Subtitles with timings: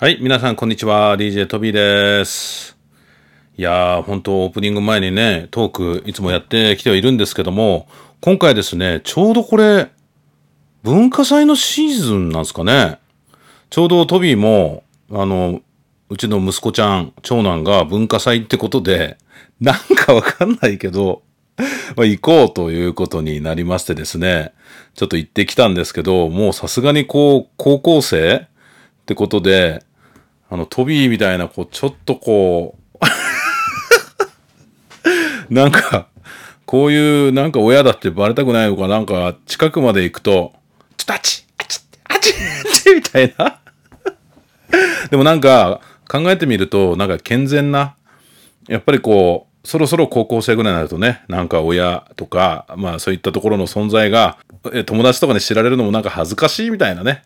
[0.00, 1.14] はい、皆さんこんにちは。
[1.18, 2.74] DJ トビーです。
[3.58, 7.86] いやー、本当オープニング前にね、トークいつもやってきてはいるんですけども、
[8.22, 9.90] 今回ですね、ちょうどこれ、
[10.82, 12.98] 文化祭のシーズンなんですかね。
[13.68, 15.60] ちょうどトビーも、あの、
[16.08, 19.18] うちの息子ちゃん、長男が文化祭ってことで、
[19.60, 21.20] なんかわかんないけど、
[21.94, 24.54] まあ、行こうということになりましてですね、
[24.94, 28.46] ちょっと行ってきたんですけど、もうさすがにこう、高校生
[29.02, 29.84] ってことで、
[30.50, 33.04] あの、トビーみたいな、こう、ちょっとこう、
[35.54, 36.08] なんか、
[36.66, 40.52] こういう、なんか親だってバレたくないのか、なんか、近くまで行くと、
[40.96, 43.60] ちょっとあっち、あっち、あっち、あっち、みたいな。
[45.10, 47.94] でもなんか、考えてみると、なんか健全な、
[48.66, 54.38] やっぱりこう、そろそろ高校生ぐらいになるとね、なんか親とか、まあそういったところの存在が、
[54.86, 57.22] 友達とかに知られるのもなんか恥ずかしいみたいなね、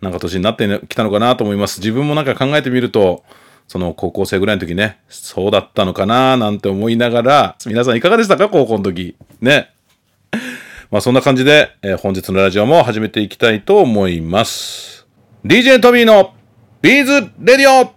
[0.00, 1.80] なんか年になってきたのかなと思います。
[1.80, 3.24] 自分もなんか考えてみると、
[3.66, 8.48] その高校生ぐらいの時ね、そうだったのかななんて思いながら、皆さんいかがでしたか？
[8.48, 9.16] 高校の時。
[9.40, 9.70] ね。
[10.90, 15.06] まあそんな感じで、えー本日のラジオも始めていきたいと思います。
[15.44, 16.34] DJ トビーの
[16.82, 17.92] Beads Radio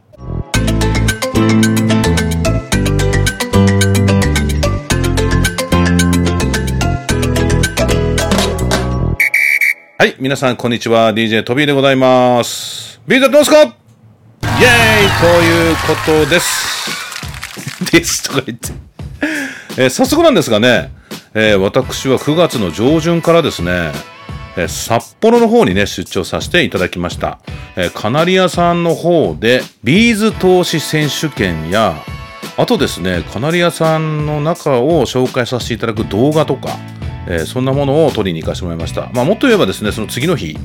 [9.97, 11.11] はい、皆さんこんにちは。
[11.11, 13.01] DJ トビーでございます。
[13.07, 13.63] ビーズやってますか？
[13.63, 13.73] イェーイ
[15.19, 16.91] ということです。
[17.91, 18.69] ですとか言って。
[19.77, 20.91] えー早速なんですがね、
[21.33, 23.91] えー私は9月の上旬からですね、
[24.55, 27.39] えー札幌の方にね、出張させていただきました。
[27.75, 31.95] えカナリアさんの方で、ビーズ通し選手権や、
[32.55, 36.77] あとですね、カナリアさんの中を紹介させていただく動画とか、
[37.27, 39.09] えーそんなものを撮りに行かせてもらいました。
[39.13, 40.57] まあ、もっと言えばですね、その次の日、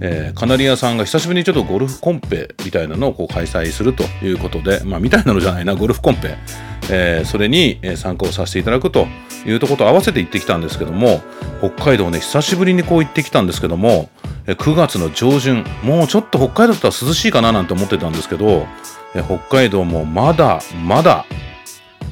[0.00, 6.36] えーカナリアさんが久しぶりにちょっとゴルフコンペみたいなのをこう開催するということで、まあ、みたいなのじゃないな、ゴルフコンペ、
[6.90, 9.06] えーそれに参加をさせていただくと
[9.46, 11.20] いうところと合わせて行ってきたんですけども、
[11.60, 14.10] 北海道ね、久しぶりにこう行ってきたんですけども、
[14.46, 18.66] 9月の上旬、もうちょっと北海道だったら涼しいかななんて思ってたんですけど、
[19.26, 21.26] 北海道もまだまだ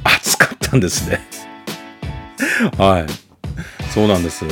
[0.03, 1.19] 暑かったんですね。
[2.77, 3.30] はい。
[3.93, 4.45] そうなんです。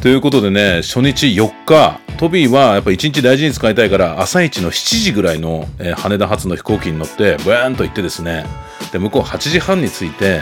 [0.00, 8.44] ということでね、初日4日、トビーはやっぱ1日大事に使いたいから、朝一の7時ぐらいの、えー羽田発の飛行機に乗って、ブーンと行ってですね、
[8.92, 10.40] で、向こう8時半に着いて、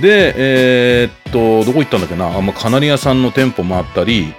[0.00, 4.32] で、えーっと、どこ行ったんだっけな、あんまカナリアさんの店舗回ったり、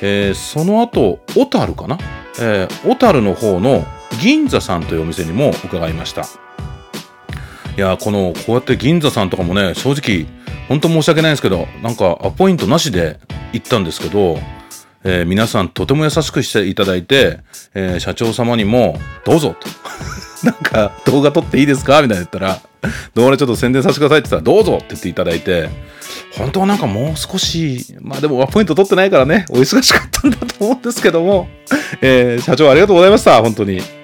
[0.00, 1.98] えーその後、小樽かな？
[2.40, 3.84] え小樽の方の
[4.20, 6.22] 銀座さんというお店にも伺いました。
[6.22, 10.26] いやこのこうやって銀座さんとかもね正直
[10.68, 13.18] 本当申し訳ないんですけどなんかアポイントなしで
[13.52, 14.38] 行ったんですけど、
[15.04, 17.40] えー皆さんとても優しくしていただいて、
[17.74, 19.68] えー社長様にも「どうぞ」と
[20.46, 22.60] 「なんか動画撮っていいですか?」みたいな言ったら
[23.14, 25.68] 「動画でちょっと宣伝させてください」って言ったら「どうぞ」って言っていただいて
[26.36, 31.48] 本当はなんかもう少しまあでもアポイント取ってないからねお忙しかったんだと思うんですけども、
[32.00, 34.01] えー社長ありがとうございました本当に。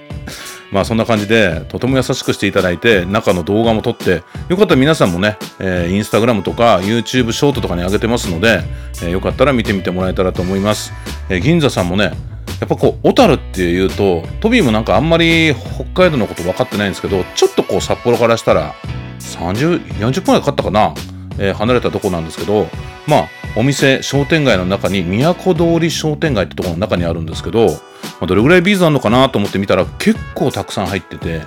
[0.71, 8.61] まあそんな感じで、とても優しくしていただいて、中の動画も撮って、よかったら皆さんもね、えーインスタグラムとか YouTube ショートとかに上げてますので、
[9.03, 10.93] えーよかったら見てみてもらえたらと思います。
[11.29, 12.13] えー銀座さんもね、
[12.61, 18.75] やっぱこう、小樽っていうと、トビーもなんかあんまり北海道のこと分かってないんですけど、ちょっとこう札幌からしたら、
[19.21, 20.93] 30、40分ぐらいかかったかな、
[21.39, 22.69] えー離れたとこなんですけど、
[23.07, 27.81] まあ、お店、商店街の中に、都通り商店街ってところの中にあるんですけど、
[28.21, 31.43] まあ、どれぐらいビーズあるのかなと思って見たら結構たくさん入ってて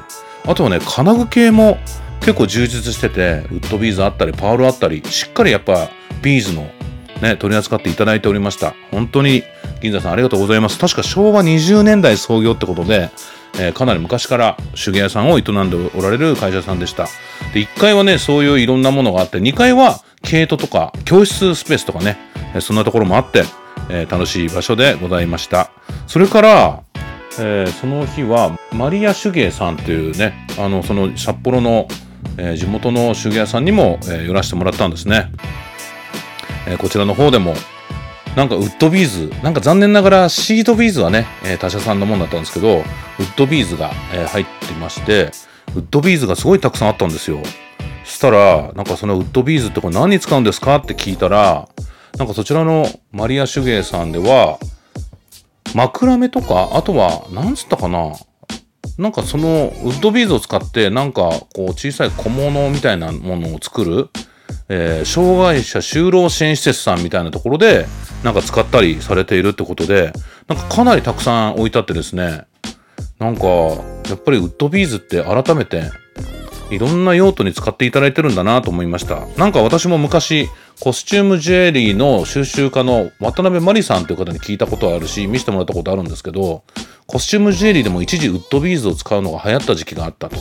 [0.45, 1.77] あとはね金具系も
[2.21, 5.89] 結構充実しててウッドビーズあったりパールあったりしっかりやっぱ
[6.21, 6.71] ビーズの
[7.21, 8.75] ね取り扱っていただいておりました。
[8.91, 9.43] 本当に
[9.81, 10.77] 銀座さんありがとうございます。
[10.77, 13.09] 確か昭和20年代創業ってことで、
[13.55, 17.05] えーかなり昔から手芸屋さんを営んでおられる会社さんでした。
[17.53, 22.17] で1階はねそういういろんなものがあって2階は毛糸とか教室スペースとかね
[22.59, 23.43] そんなところもあって
[23.93, 25.69] えー楽しい場所でございました。
[26.07, 26.83] それから、
[27.39, 31.87] えーその日はマリア手芸さんというね、あの、その札幌の、
[32.37, 35.31] えー地元の手芸屋さんにも、え寄らせてもらったんですね。
[36.67, 37.53] えこちらの方でも、
[38.35, 42.85] なんかウッドビーズ、なんか残念ながらシートビーズはね、え他社さんのものだったんですけど、ウッ
[43.35, 45.31] ドビーズが、え入ってまして、
[45.75, 47.39] ウッドビーズがすごいたくさんあったんですよ。
[48.05, 51.67] そしたら、なんかそのウッドビーズってこれ何に使うんですかって聞いたら、
[52.17, 54.59] なんかそちらのマリア手芸さんでは、
[55.73, 58.13] 枕目とか、あとは、なんつったかな。
[58.97, 61.21] なんかそのウッドビーズを使って、なんか
[61.55, 64.09] こう小さい小物みたいなものを作る、
[64.69, 67.85] えー障害者就労支援施設さんみたいなところで、
[68.23, 70.13] なんか使ったりされているってことで、
[70.47, 72.43] なんかかなりたくさん置いてあってですね、
[73.17, 75.83] なんかやっぱりウッドビーズって改めて
[76.71, 79.27] いろんな用途に使っていただいてるんだなと思いました。
[79.37, 86.63] なんか私も昔コスチュームジュエリーの収集家の渡辺真理さんという方に聞いたことはあるし見せてもらったことあるんですけど
[87.05, 90.37] コスチュームジュエリーでも一時ウッドビーズを使うのが流行った時期があったと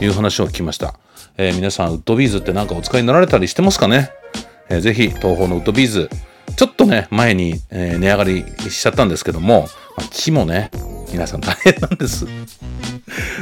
[0.00, 0.94] いう話を聞きました、
[1.38, 4.10] えー、皆さんウッドビーズって何かお使いになられたりしてますかね、
[4.68, 6.10] えー、ぜひ東方のウッドビーズ
[6.56, 9.62] ちょっとね前に、えー、値上がりしちゃったんですけども、
[9.96, 10.70] まあ、木もね
[11.10, 12.26] 皆さん大変なんです。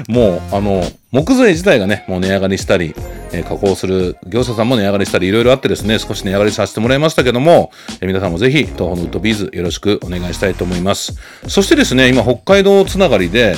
[0.09, 2.95] もう、あの、木材自体がね、もう値上がりしたり、
[3.33, 7.71] えー、加工する業者さんも値上がりしたり、いろいろあってですね、少し値上がりさせてもらいましたけども、
[8.01, 11.15] えー、皆さんもぜひ、東方のウッドビーズよろしくお願いしたいと思います。
[11.47, 13.57] そしてですね、今、北海道つながりで、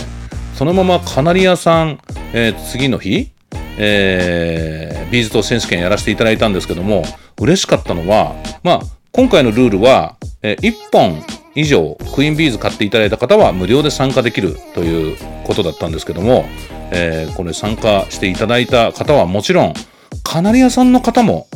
[0.55, 1.99] そのままカナリアさん、
[2.33, 3.31] えー、次の日、
[3.79, 7.05] えー、ビーズと選手権やらせていただいたんですけども、
[7.39, 8.81] 嬉しかったのは、まあ、
[9.13, 11.23] 今回のルールは、えー、1本
[11.55, 16.45] 以上クイーンビーズ買っていただいた方は無料で参加できるということだったんですけども、
[16.93, 19.75] えー、これ参加していただいた方はもちろん
[20.23, 21.49] カナリアさんの方も、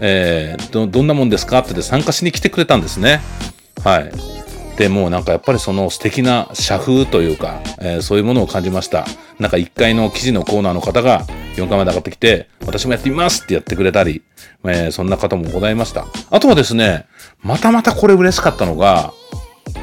[0.00, 3.20] えー、どどんなもんですかって参加しに来てくれたんですね。
[3.82, 4.12] はい。
[4.76, 9.04] でもうなんかやっぱりその素敵な社風というか、えー、そういうものを感じました。
[9.38, 11.26] なんか1階の生地のコーナーの方が
[11.56, 14.22] 4階まで上がってきて、私もやってみますってやってくれたり、
[14.64, 16.06] えー、そんな方もございました。
[16.30, 17.06] あとはですね、
[17.42, 19.12] またまたこれ嬉しかったのが、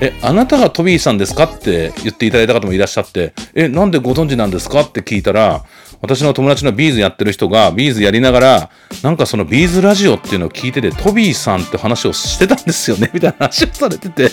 [0.01, 5.63] え、あなたがトビーさんですかって言っていただいた方もいらっしゃって、え、なんでご存知なんですかって聞いたら、
[6.01, 8.69] 私の友達のビーズやってる人がビーズやりながら、
[9.04, 14.24] なんかそのビーズラジオっていうのを聞いてて、トビーさんって話をしてたんですよね、みたいな話をされてて。
[14.24, 14.28] い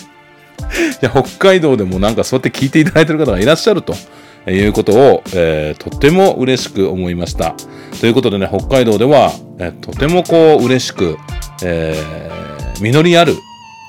[1.00, 3.94] や、北海道でもなんかそうやって聞いていただいてる方がいらっしゃると。
[4.46, 7.54] いうことを、えー、とても嬉しく思いました。
[7.98, 11.16] ということでね、北海道では、えー、とてもこう嬉しく、
[11.62, 13.36] えー、実りある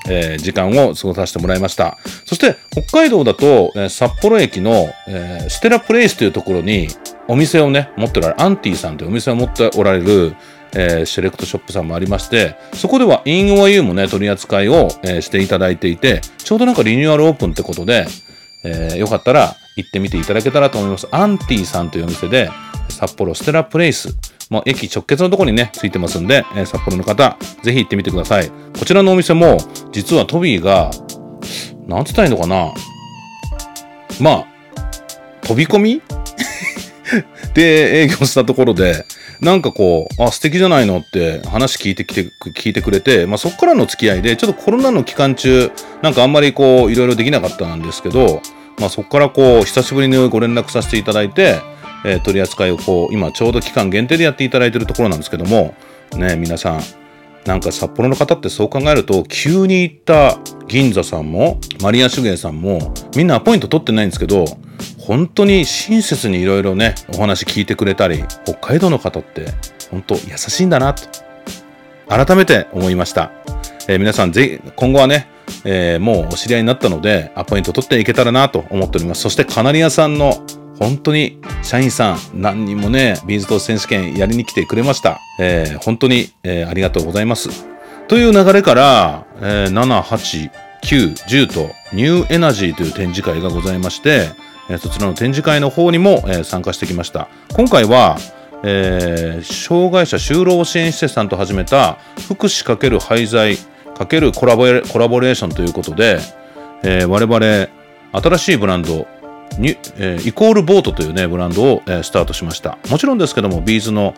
[0.08, 1.98] えー、時間を過ごさせてもらいました。
[2.24, 6.88] そして、北海道だと、えー、札幌駅の、えー、ステラプレイスというところに、
[7.28, 10.36] お店をね、持っておられる、アンティさんというお店を持っておられる、
[10.72, 18.06] えー、セレクトショップさんもありまして、そこでは InOU もね、取り扱いを、えー、していただいていて、ちょうどなんかリニューアルオープンってことで、
[18.62, 21.06] えー、よかったら行ってみていただけたらと思います。
[21.10, 22.50] アンティさんというお店で、
[22.96, 24.16] 札幌ステラプレイス、
[24.48, 28.50] もう駅直結のところにね、ついてますんで、えー、札幌の方、ぜひ行ってみてください。
[28.78, 29.58] こちらのお店も、
[29.92, 30.90] 実はトビーが、
[31.86, 32.72] なんつったらいいのかな。
[34.18, 34.46] まあ、
[35.42, 36.02] 飛び込み？
[37.54, 39.04] で営業したところで、
[39.40, 45.70] なんかこう、あ、素敵じゃないのって話聞いてきて、聞いてくれて、まあそっからの付き合いで、ちょっとコロナの期間中、
[46.02, 48.40] なんかあんまりこう、いろいろできなかったんですけど、
[48.78, 51.60] まあそっからこう、久しぶりにご連絡させていただいて、
[52.06, 55.74] えー、取り扱いをこう今ちょうど期間限定でやっていただいてるところなんですけども
[56.16, 56.80] ね皆さん
[57.44, 60.38] なんか札幌の方ってそう考えると急に行った
[60.68, 64.44] 銀座さんもマリア手芸さんもみんなアポイント取ってないんですけど
[64.98, 69.46] 本当に親切にいろいろねお話聞いてくれたり北海道の方って
[69.90, 71.08] 本当優しいんだなと
[72.08, 73.32] 改めて思いました、
[73.88, 75.28] えー、皆さんぜひ今後はね
[75.64, 79.22] えー、もうお知り合いになったのでアポイント取っていけたらなと思っております。
[79.22, 80.44] そしてカナリアさんの
[80.78, 85.20] 本当に社員さん何人もね、ビーズト選手権やりに来てくれました。
[85.38, 87.66] えー、本当に、えー、ありがとうございます。
[88.08, 90.50] という流れから、えー、7、8、
[90.82, 94.28] 9、10とニューエナジーという展示会がございまして、
[94.68, 97.28] えー、そちらの展示会の方にも、えー、参加してきました。
[97.54, 98.18] 今回は、
[98.62, 101.98] えー、障害者就労支援施設さんと始めた
[102.28, 103.58] 福祉×廃材
[103.94, 106.18] ×コラボコラボレーションということで、
[106.82, 107.68] えー、我々
[108.12, 109.06] 新しいブランド
[109.58, 112.78] に、えー、イコールボートというね、ブランドを、えー、スタートしました。
[112.90, 114.14] もちろんですけども、ビーズの、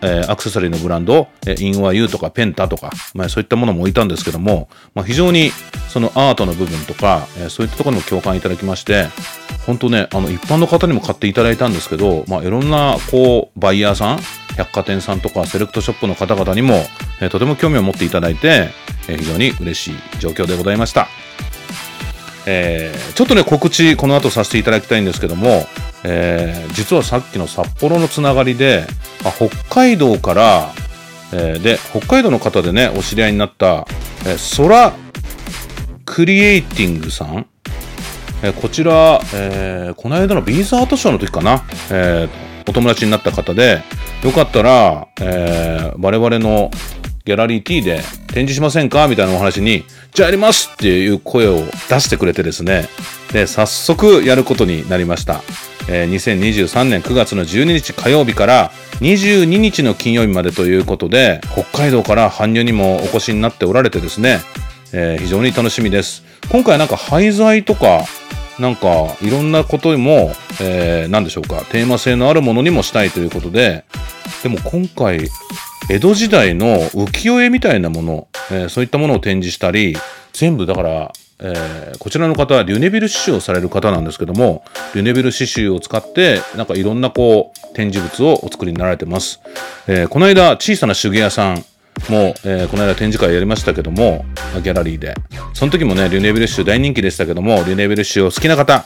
[0.00, 5.50] え、アクセサリーのブランド、え、インワユーとかペンタとか、まあそういったものも置いたんですけども、まあ非常に
[5.88, 9.08] そのアートの部分とか、え、そういったところにも共感いただきまして、
[9.66, 14.20] 本当ね、あの一般の方にも買っていただいたんですけど、まあいろんなこう、バイヤーさん、
[14.56, 16.84] 百貨店さんとかセレクトショップの方々にも、
[17.20, 18.70] え、とても興味を持っていただいて、
[19.08, 21.08] え、非常に嬉しい状況でございました。
[22.50, 25.66] えー、ちょっとね、告知、この後させていただきたいんですけども、
[26.02, 28.86] えー、実はさっきの札幌のつながりで、
[29.22, 30.72] あ北海道から、
[31.34, 33.86] えー、で、北海道の方でね、お知り合いになった、
[34.24, 34.94] えー、ソラ
[36.06, 37.46] クリエイティングさん、
[38.42, 43.82] え、こちら、えー、この間のビーズアートショーの時かな、えー、お友達になった方で、
[44.24, 46.70] よかったら、え、我々の
[47.28, 51.58] ギャラリー T で展示しませんかみたいなお話に、じゃあやりますっていう声を
[51.90, 52.88] 出してくれてですね、
[53.34, 55.42] で、早速やることになりました。
[55.90, 58.70] えー、2023年9月の12日火曜日から
[59.00, 64.40] 22日の金曜日までということで、北海道から搬入にもお越しになっておられてですね、
[64.94, 66.24] えー、非常に楽しみです。
[66.50, 68.06] 今回なんか廃材とか、
[68.58, 68.88] なんか
[69.20, 73.84] いろんなことも、えー、何でしょうかテーマ性のあるものにもしたいということで
[74.42, 75.28] でも今回
[75.90, 79.96] 江戸時代の浮世絵みたいなもの、えー、そういったものを展示したり
[80.32, 84.64] 全部だからえー、こちらの方はリュネビル刺繍をされる方なんですけども
[84.94, 89.40] リュネビル刺繍を使ってなんかいろんなこう展示物をお作りになられてます、
[89.86, 91.64] えー、この間小さな手芸屋さん
[92.08, 94.24] もう、えー、この間展示会やりましたけども
[94.62, 95.14] ギャラリーで
[95.54, 98.84] その時もねリュネビル刺繍大人気でしたけどもリュネビル刺繍を好きな方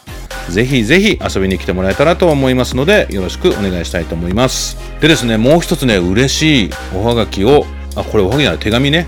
[0.49, 7.65] ぜひぜひ遊びに来てもらえたらと思いますのでよろしくお願いしたいと思いますでですねもう一つね嬉しいおはがきを
[7.97, 9.07] あこれおはがきじゃない手紙ね、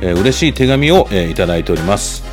[0.00, 2.24] えー、嬉しい手紙を、えー、いただいております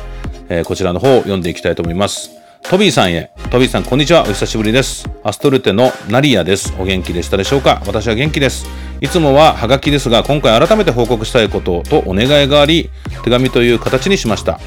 [0.46, 2.30] えー、こちらの方を読んでいきたいと思います。
[2.64, 3.30] トビーさんへ。
[3.50, 4.24] トビーさん、こんにちは。
[4.24, 5.08] お久しぶりです。
[5.22, 6.74] アストルテのナリアです。
[6.78, 7.82] お元気でしたでしょうか？
[7.86, 8.66] 私は元気です。
[9.00, 12.90] いつもはハガキですが、今回改めて報告したいこととお願いがあり、
[13.24, 14.60] 手紙という形にしました。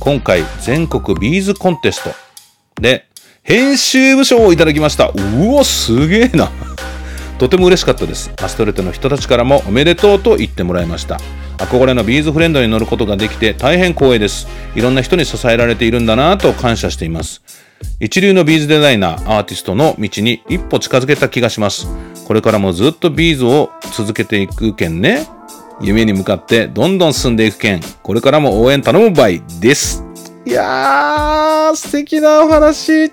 [0.00, 2.10] 今回、全国ビーズコンテスト
[2.80, 3.06] で、
[3.42, 5.08] 編集部賞をいただきました。
[5.08, 5.12] う
[5.54, 6.50] お、すげえな。
[7.38, 8.32] とても嬉しかったです。
[8.42, 11.20] アストルテの人たちからもおめでとうと言ってもらいました。
[11.58, 14.48] 憧れのビーズフレンドに乗ることができて大変光栄です。
[14.74, 17.42] いろんな人に支えられているんだなぁと感謝しています。
[18.00, 21.86] 一流のビーズデザイナー、アーティストの道に一歩近づけた気がします。
[22.26, 25.28] これからもずっとビーズを続けていくけんね。
[25.80, 27.80] 夢に向かってどんどん進んでいくけん。
[28.02, 30.04] これからも応援頼むばいです。
[30.46, 33.12] いやー、素敵なお話。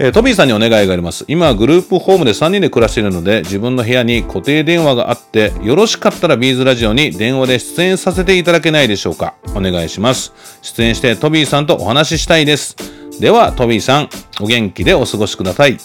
[0.00, 1.24] えー、トビーさんにお願いがあります。
[1.26, 9.34] 今、グループホームで3人で暮らしているので、自分の部屋に固定電話があって、よろしかったらビーズラジオに電話で出演させていただけないでしょうか。
[9.56, 10.32] お願いします。
[10.62, 12.76] 出演してトビーさんとお話ししたいです。
[13.20, 14.08] では、トビーさん、
[14.40, 15.78] お元気でお過ごしください。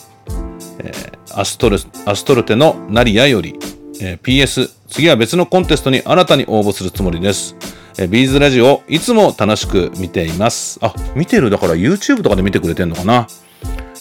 [0.79, 3.57] えー、アストル、アストルテのナリアより、
[4.01, 7.55] えー、PS、次は別のコンテストに新たに応募するつもりです。
[7.97, 10.79] えビーズラジオいつも楽しく見ています。
[10.81, 13.27] あ、見てるだから YouTube とかで見てくれてんのかな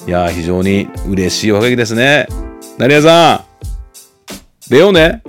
[0.07, 2.27] いや非常に嬉しいおはがきですね。
[2.79, 3.45] 成谷さ
[4.69, 5.23] ん、出ようね。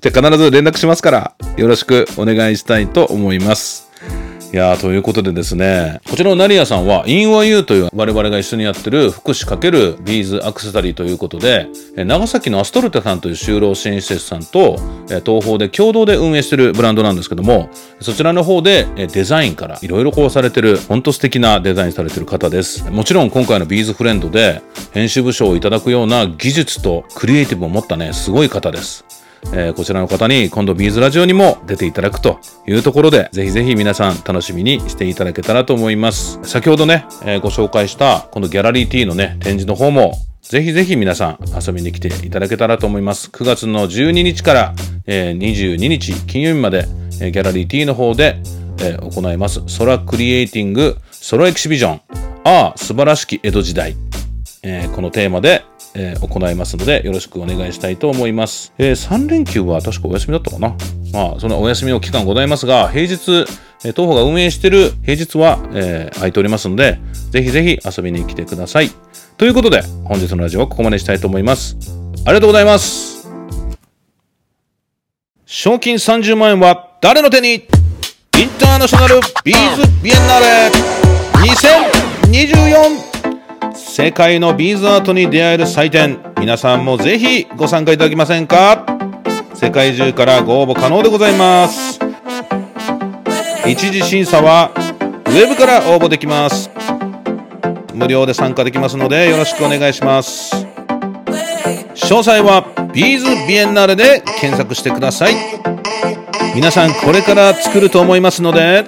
[0.00, 3.89] じゃあ必ず連絡しますから、よろしくお願いしたいと思います。
[4.52, 14.76] いやー、ということでですね、こちらのナリアさんは、インワユーという我々が一緒にやってる福祉×ビーズアクセサリーということで、長崎のアストルテさんという就労支援施設さんと、
[15.24, 17.68] 東方で共同で運営してるブランドなんですけども、
[18.00, 22.90] そちらの方でデザインからいろいろこうされてる、ほんと素敵なデザインされてる方です。
[22.90, 29.04] もちろん今回のビーズフレンドで編集部賞をいただくような技術とクリエイティブを持ったね、すごい方です。
[29.52, 36.38] えー、こちらの方に今度ビーズラジオにも出ていただくというところで、ぜひぜひ皆さん楽しみにしていただけたらと思います。
[36.44, 43.28] 先ほどね、えー、ご紹介したこのギャラリー T のね、展示の方もぜひぜひ皆さん遊びに来ていただけたらと思います。
[43.28, 44.74] 9月の12日から、
[45.06, 46.86] えー、22日金曜日まで、
[47.20, 48.40] えー、ギャラリー T の方で、
[48.80, 49.62] えー、行います。
[49.66, 52.00] ソラクリエイティングソロエキシビジョン。
[52.44, 53.94] ああ、素晴らしき江戸時代。
[54.62, 58.72] えー、このテーマでえー、行いますので、よろしくお願いしたいと思います。
[58.78, 60.76] えー、3連休は確かお休みだったかな
[61.12, 63.46] まあ、そのお休みの期間ございますが、平日、
[63.84, 66.98] えー、東方が運営している平日は、えー、空いておりますので、
[67.30, 68.90] ぜひぜひ遊びに来てください。
[69.36, 71.76] ということで、本日のラジオはここまでしたいと思います。
[72.24, 73.28] ありがとうございます。
[75.46, 77.66] 賞金30万円は誰の手に？
[78.40, 80.70] インターナショナルビーズビエンナーレ
[82.32, 83.09] 2024
[84.02, 86.20] 世界のビーズアートに出会える祭典。
[86.40, 88.86] 皆さんもぜひご参加いただけませんか？
[89.52, 92.00] 世界中からご応募可能でございます。
[93.66, 94.72] 一次審査は
[95.26, 96.70] ウェブから応募できます。
[97.92, 100.56] 無料で参加できますのでよろしくお願いします。
[101.94, 102.64] 詳細は
[102.94, 105.34] ビーズビエンナーレで検索してください。
[106.54, 108.86] 皆さんこれから作ると思いますので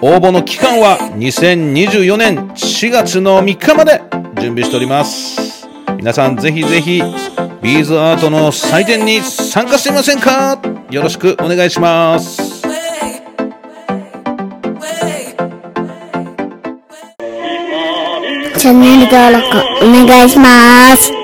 [0.00, 2.54] 応募の期間は2024年。
[2.74, 4.02] 4月の3日まで
[4.40, 5.68] 準備しております。
[5.96, 7.00] 皆さんぜひぜひ
[7.62, 10.60] ビーズアートの祭典に参加してみませんか？
[10.90, 12.62] よろしくお願いします。
[18.58, 19.46] チャンネル登録
[19.80, 21.23] お願いします。